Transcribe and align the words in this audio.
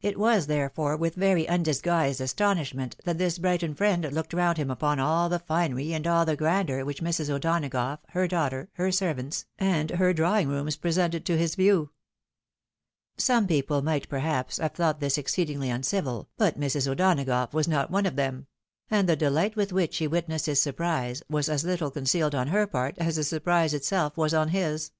It 0.00 0.18
was, 0.18 0.46
therefore, 0.46 0.96
with 0.96 1.14
very 1.14 1.44
undis 1.44 1.82
guised 1.82 2.22
astonishment, 2.22 2.96
that 3.04 3.18
this 3.18 3.38
Brighton 3.38 3.74
friend 3.74 4.02
looked 4.10 4.32
round 4.32 4.56
him 4.56 4.70
upon 4.70 4.98
all 4.98 5.28
the 5.28 5.38
finery 5.38 5.92
and 5.92 6.06
all 6.06 6.24
the 6.24 6.36
grandeur 6.36 6.86
which 6.86 7.02
Mrs. 7.02 7.28
O'Dona 7.28 7.68
gough, 7.68 7.98
her 8.12 8.26
daughter, 8.26 8.70
her 8.76 8.90
servants, 8.90 9.44
and 9.58 9.90
her 9.90 10.14
drawing 10.14 10.48
rooms 10.48 10.76
presented 10.76 11.26
to 11.26 11.36
his 11.36 11.54
view. 11.54 11.90
Some 13.18 13.46
people 13.46 13.82
might 13.82 14.08
perhaps 14.08 14.56
have 14.56 14.72
thought 14.72 15.00
this 15.00 15.18
exceedingly 15.18 15.68
uncivil, 15.68 16.30
but 16.38 16.58
Mrs. 16.58 16.90
O'Donagough 16.90 17.52
was 17.52 17.68
not 17.68 17.90
one 17.90 18.06
of 18.06 18.16
them; 18.16 18.46
and 18.90 19.06
the 19.06 19.16
delight 19.16 19.54
with 19.54 19.70
which 19.70 19.92
she 19.92 20.06
witnessed 20.06 20.46
his 20.46 20.62
surprise, 20.62 21.22
was 21.28 21.50
as 21.50 21.62
httle 21.62 21.92
con 21.92 22.04
cealed 22.04 22.32
on 22.34 22.48
her 22.48 22.66
part, 22.66 22.96
as 22.96 23.16
the 23.16 23.22
surprise 23.24 23.74
itself 23.74 24.16
was 24.16 24.32
on 24.32 24.48
his. 24.48 24.92